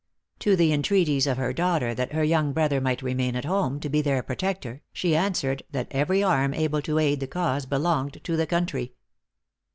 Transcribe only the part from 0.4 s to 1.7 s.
the entreaties of her